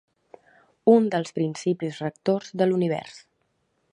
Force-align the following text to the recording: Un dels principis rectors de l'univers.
Un 0.93 1.05
dels 1.15 1.35
principis 1.35 2.01
rectors 2.05 2.51
de 2.63 2.69
l'univers. 2.71 3.23